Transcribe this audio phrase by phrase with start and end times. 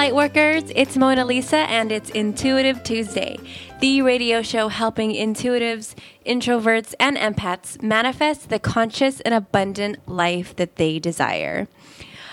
[0.00, 3.36] Lightworkers, it's Mona Lisa and it's Intuitive Tuesday,
[3.80, 5.94] the radio show helping intuitives,
[6.24, 11.68] introverts, and empaths manifest the conscious and abundant life that they desire.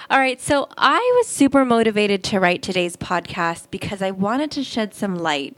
[0.09, 4.63] All right, so I was super motivated to write today's podcast because I wanted to
[4.63, 5.57] shed some light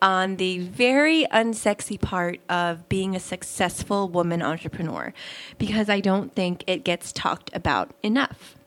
[0.00, 5.12] on the very unsexy part of being a successful woman entrepreneur
[5.58, 8.57] because I don't think it gets talked about enough.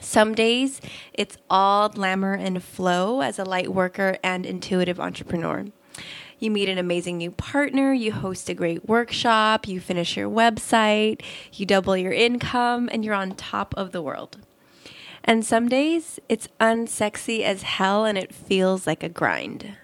[0.00, 0.80] Some days
[1.12, 5.66] it's all glamour and flow as a light worker and intuitive entrepreneur.
[6.38, 11.20] You meet an amazing new partner, you host a great workshop, you finish your website,
[11.52, 14.38] you double your income, and you're on top of the world.
[15.22, 19.76] And some days it's unsexy as hell and it feels like a grind.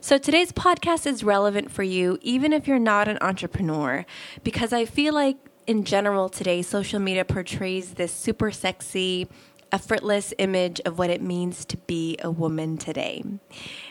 [0.00, 4.04] So today's podcast is relevant for you, even if you're not an entrepreneur,
[4.42, 9.28] because I feel like in general today, social media portrays this super sexy,
[9.72, 13.22] effortless image of what it means to be a woman today.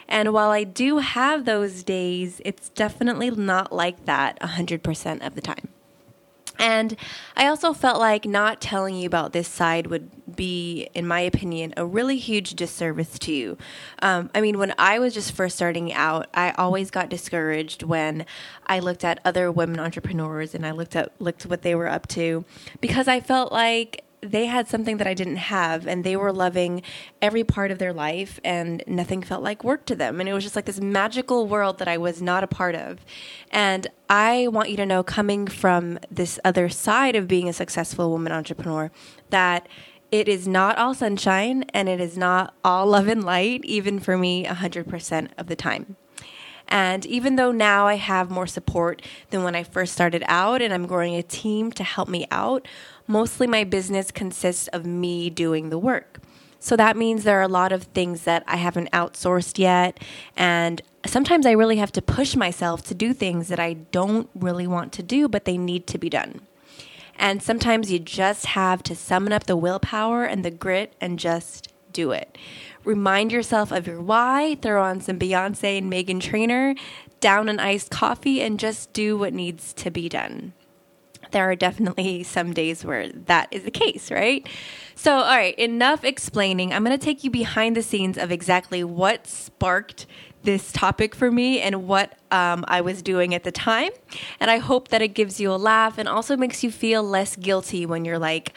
[0.08, 5.42] And while I do have those days, it's definitely not like that 100% of the
[5.42, 5.75] time.
[6.58, 6.96] And
[7.36, 11.74] I also felt like not telling you about this side would be, in my opinion,
[11.78, 13.58] a really huge disservice to you.
[14.02, 18.26] Um, I mean, when I was just first starting out, I always got discouraged when
[18.68, 22.08] I looked at other women entrepreneurs and I looked at looked what they were up
[22.10, 22.46] to
[22.80, 26.82] because I felt like they had something that I didn't have, and they were loving
[27.22, 30.20] every part of their life, and nothing felt like work to them.
[30.20, 33.00] And it was just like this magical world that I was not a part of.
[33.52, 38.10] And I want you to know, coming from this other side of being a successful
[38.10, 38.92] woman entrepreneur,
[39.30, 39.68] that
[40.12, 44.18] it is not all sunshine and it is not all love and light, even for
[44.18, 45.98] me, 100% of the time.
[46.68, 50.74] And even though now I have more support than when I first started out and
[50.74, 52.68] I'm growing a team to help me out,
[53.08, 56.20] mostly my business consists of me doing the work.
[56.60, 60.00] So that means there are a lot of things that I haven't outsourced yet.
[60.36, 64.66] And sometimes I really have to push myself to do things that I don't really
[64.66, 66.42] want to do, but they need to be done.
[67.18, 71.72] And sometimes you just have to summon up the willpower and the grit and just
[71.94, 72.36] do it.
[72.84, 76.76] Remind yourself of your why, throw on some Beyonce and Meghan Trainor,
[77.20, 80.54] down an iced coffee, and just do what needs to be done
[81.36, 84.48] there are definitely some days where that is the case, right?
[84.96, 86.74] So, all right, enough explaining.
[86.74, 90.08] I'm going to take you behind the scenes of exactly what sparked
[90.44, 93.92] this topic for me and what um, I was doing at the time.
[94.40, 97.36] And I hope that it gives you a laugh and also makes you feel less
[97.36, 98.54] guilty when you're like,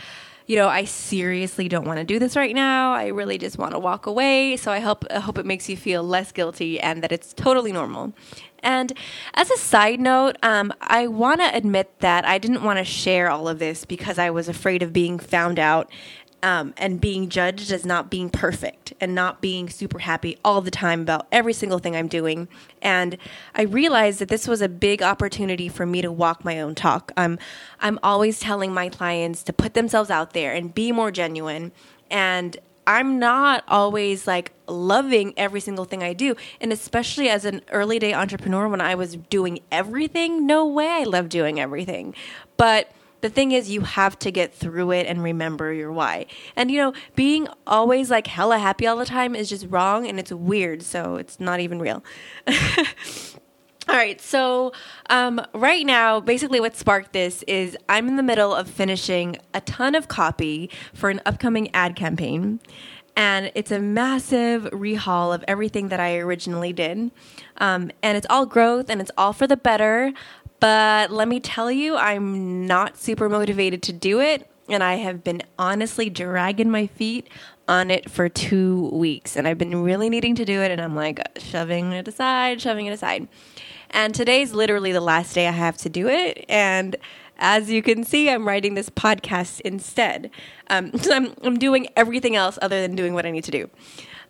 [0.48, 2.94] you know, I seriously don't want to do this right now.
[2.94, 4.56] I really just want to walk away.
[4.56, 7.70] So I hope I hope it makes you feel less guilty and that it's totally
[7.70, 8.14] normal.
[8.60, 8.94] And
[9.34, 13.30] as a side note, um, I want to admit that I didn't want to share
[13.30, 15.90] all of this because I was afraid of being found out
[16.42, 20.70] um, and being judged as not being perfect and not being super happy all the
[20.70, 22.48] time about every single thing I'm doing.
[22.80, 23.18] And
[23.54, 27.12] I realized that this was a big opportunity for me to walk my own talk.
[27.16, 27.38] Um,
[27.80, 31.72] I'm always telling my clients to put themselves out there and be more genuine.
[32.10, 32.56] And
[32.86, 36.36] I'm not always like loving every single thing I do.
[36.60, 41.02] And especially as an early day entrepreneur, when I was doing everything, no way I
[41.02, 42.14] love doing everything.
[42.56, 42.90] But
[43.20, 46.26] the thing is, you have to get through it and remember your why.
[46.56, 50.18] And you know, being always like hella happy all the time is just wrong and
[50.18, 50.82] it's weird.
[50.82, 52.04] So it's not even real.
[53.88, 54.72] All right, so
[55.08, 59.62] um, right now, basically what sparked this is I'm in the middle of finishing a
[59.62, 62.60] ton of copy for an upcoming ad campaign.
[63.16, 67.10] And it's a massive rehaul of everything that I originally did.
[67.56, 70.12] Um, and it's all growth and it's all for the better.
[70.60, 74.48] But let me tell you, I'm not super motivated to do it.
[74.68, 77.28] And I have been honestly dragging my feet
[77.68, 79.36] on it for two weeks.
[79.36, 80.70] And I've been really needing to do it.
[80.70, 83.28] And I'm like shoving it aside, shoving it aside.
[83.90, 86.44] And today's literally the last day I have to do it.
[86.48, 86.96] And
[87.38, 90.30] as you can see, I'm writing this podcast instead.
[90.68, 93.70] Um, so I'm, I'm doing everything else other than doing what I need to do.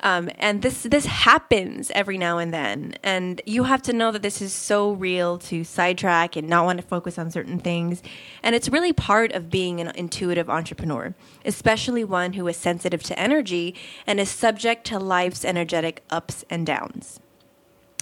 [0.00, 4.22] Um, and this this happens every now and then, and you have to know that
[4.22, 8.02] this is so real to sidetrack and not want to focus on certain things.
[8.42, 11.14] And it's really part of being an intuitive entrepreneur,
[11.44, 13.74] especially one who is sensitive to energy
[14.06, 17.20] and is subject to life's energetic ups and downs.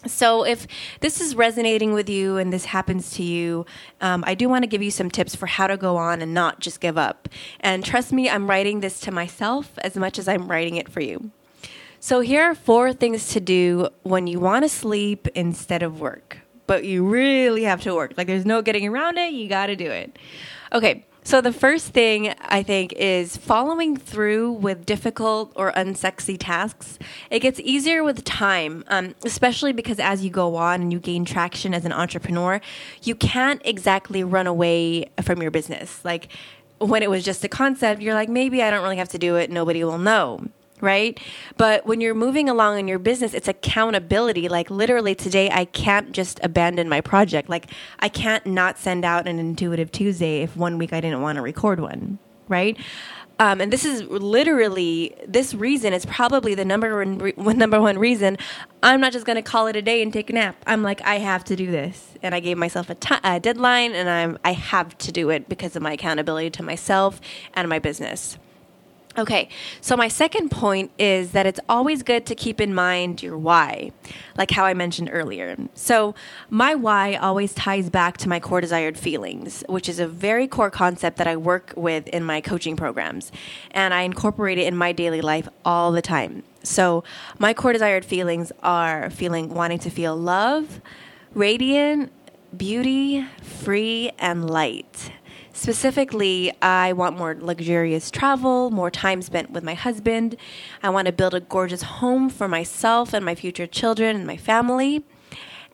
[0.07, 0.67] So, if
[1.01, 3.67] this is resonating with you and this happens to you,
[4.01, 6.33] um, I do want to give you some tips for how to go on and
[6.33, 7.29] not just give up.
[7.61, 11.01] And trust me, I'm writing this to myself as much as I'm writing it for
[11.01, 11.31] you.
[12.07, 16.39] So, here are four things to do when you want to sleep instead of work,
[16.69, 18.13] but you really have to work.
[18.17, 20.17] Like, there's no getting around it, you got to do it.
[20.73, 27.01] Okay, So, the first thing I think is following through with difficult or unsexy tasks.
[27.29, 31.25] It gets easier with time, um, especially because as you go on and you gain
[31.25, 32.61] traction as an entrepreneur,
[33.03, 36.05] you can't exactly run away from your business.
[36.05, 36.29] Like
[36.79, 39.35] when it was just a concept, you're like, maybe I don't really have to do
[39.35, 40.47] it, nobody will know
[40.81, 41.19] right?
[41.57, 44.49] But when you're moving along in your business, it's accountability.
[44.49, 47.49] Like literally today, I can't just abandon my project.
[47.49, 47.71] Like
[48.01, 51.43] I can't not send out an intuitive Tuesday if one week I didn't want to
[51.43, 52.19] record one,
[52.49, 52.77] right?
[53.39, 58.39] Um, and this is literally this reason is probably the number one number one reason
[58.83, 60.57] I'm not just going to call it a day and take a nap.
[60.67, 63.93] I'm like I have to do this, and I gave myself a, t- a deadline,
[63.95, 67.21] and I'm I have to do it because of my accountability to myself
[67.55, 68.39] and my business.
[69.19, 69.49] Okay,
[69.81, 73.93] so my second point is that it's always good to keep in mind your why,
[74.37, 75.57] like how I mentioned earlier.
[75.75, 76.15] So,
[76.51, 80.71] my why always ties back to my core desired feelings, which is a very core
[80.71, 83.33] concept that I work with in my coaching programs,
[83.71, 86.43] and I incorporate it in my daily life all the time.
[86.63, 87.03] So,
[87.39, 90.83] my core desired feelings are feeling wanting to feel love,
[91.33, 92.13] radiant,
[92.55, 95.11] beauty, free, and light.
[95.57, 100.37] Specifically, I want more luxurious travel, more time spent with my husband.
[100.83, 104.37] I want to build a gorgeous home for myself and my future children and my
[104.37, 105.03] family.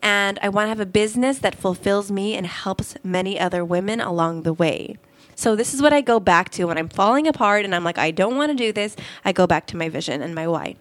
[0.01, 3.99] And I want to have a business that fulfills me and helps many other women
[3.99, 4.95] along the way.
[5.35, 7.97] So, this is what I go back to when I'm falling apart and I'm like,
[7.97, 8.95] I don't want to do this.
[9.25, 10.77] I go back to my vision and my why.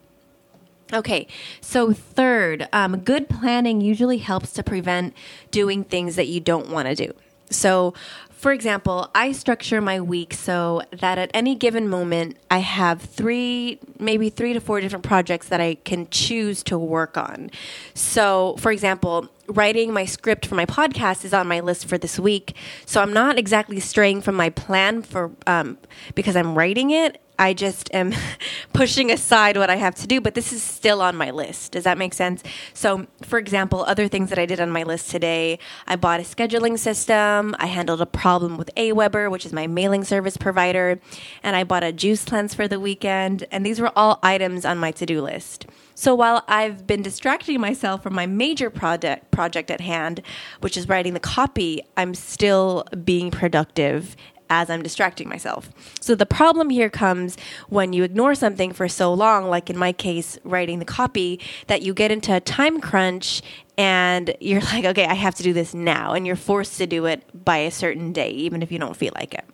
[0.92, 1.26] Okay,
[1.60, 5.12] so third, um, good planning usually helps to prevent
[5.50, 7.12] doing things that you don't want to do.
[7.50, 7.94] So,
[8.42, 13.78] for example, I structure my week so that at any given moment, I have three,
[14.00, 17.52] maybe three to four different projects that I can choose to work on.
[17.94, 22.18] So, for example, writing my script for my podcast is on my list for this
[22.18, 22.56] week.
[22.84, 25.78] So I'm not exactly straying from my plan for um,
[26.16, 27.20] because I'm writing it.
[27.42, 28.14] I just am
[28.72, 31.72] pushing aside what I have to do, but this is still on my list.
[31.72, 32.40] Does that make sense?
[32.72, 35.58] So, for example, other things that I did on my list today
[35.88, 40.04] I bought a scheduling system, I handled a problem with Aweber, which is my mailing
[40.04, 41.00] service provider,
[41.42, 43.44] and I bought a juice cleanse for the weekend.
[43.50, 45.66] And these were all items on my to do list.
[45.94, 50.22] So while I've been distracting myself from my major project project at hand,
[50.60, 54.16] which is writing the copy, I'm still being productive
[54.52, 55.70] as I'm distracting myself.
[56.00, 57.38] So the problem here comes
[57.68, 61.80] when you ignore something for so long, like in my case, writing the copy, that
[61.80, 63.40] you get into a time crunch
[63.78, 66.12] and you're like, okay, I have to do this now.
[66.12, 69.12] And you're forced to do it by a certain day, even if you don't feel
[69.14, 69.44] like it.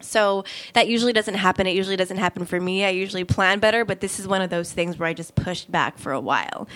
[0.00, 1.66] So that usually doesn't happen.
[1.66, 2.84] It usually doesn't happen for me.
[2.84, 5.70] I usually plan better, but this is one of those things where I just pushed
[5.70, 6.68] back for a while.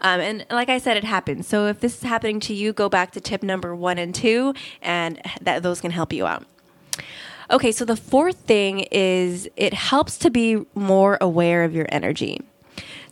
[0.00, 1.46] Um, and like I said, it happens.
[1.46, 4.54] So if this is happening to you, go back to tip number one and two,
[4.82, 6.44] and that those can help you out.
[7.50, 12.40] Okay, so the fourth thing is it helps to be more aware of your energy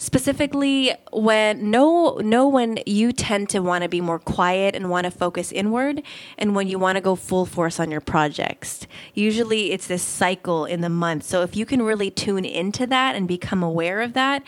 [0.03, 5.05] specifically when know know when you tend to want to be more quiet and want
[5.05, 6.03] to focus inward
[6.37, 8.89] and when you want to go full force on your projects.
[9.15, 11.23] Usually it's this cycle in the month.
[11.23, 14.43] So if you can really tune into that and become aware of that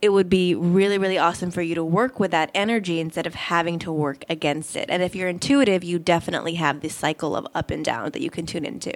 [0.00, 3.34] it would be really really awesome for you to work with that energy instead of
[3.34, 4.88] having to work against it.
[4.88, 8.30] And if you're intuitive you definitely have this cycle of up and down that you
[8.30, 8.92] can tune into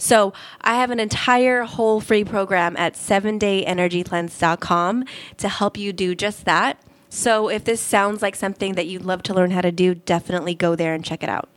[0.00, 5.04] so I have an entire whole free program at 7dayenergycleanse.com
[5.36, 6.78] to help you do just that.
[7.10, 10.54] So if this sounds like something that you'd love to learn how to do, definitely
[10.54, 11.50] go there and check it out.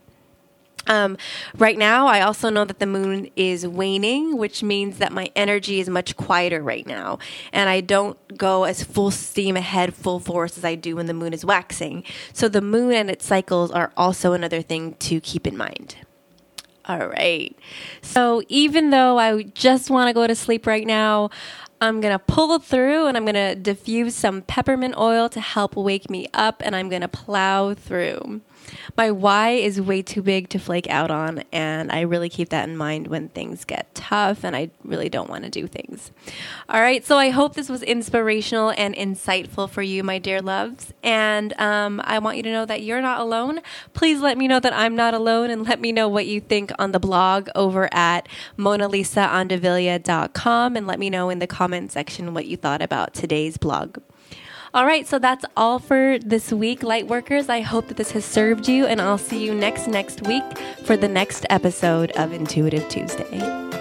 [0.85, 1.15] Um,
[1.57, 5.79] right now, I also know that the moon is waning, which means that my energy
[5.79, 7.19] is much quieter right now.
[7.53, 11.13] And I don't go as full steam ahead, full force as I do when the
[11.13, 12.03] moon is waxing.
[12.33, 15.95] So the moon and its cycles are also another thing to keep in mind.
[16.85, 17.57] All right.
[18.01, 21.29] So even though I just want to go to sleep right now,
[21.79, 25.75] I'm going to pull through and I'm going to diffuse some peppermint oil to help
[25.75, 28.41] wake me up and I'm going to plow through.
[28.97, 32.67] My why is way too big to flake out on, and I really keep that
[32.67, 36.11] in mind when things get tough and I really don't want to do things.
[36.69, 40.93] All right, so I hope this was inspirational and insightful for you, my dear loves.
[41.01, 43.59] And um, I want you to know that you're not alone.
[43.93, 46.71] Please let me know that I'm not alone and let me know what you think
[46.77, 48.27] on the blog over at
[48.57, 53.97] monalisaandevilla.com and let me know in the comment section what you thought about today's blog.
[54.75, 57.47] All right, so that's all for this week, Lightworkers.
[57.47, 60.43] I hope that this has served you, and I'll see you next next week
[60.83, 63.72] for the next episode of Intuitive Tuesday.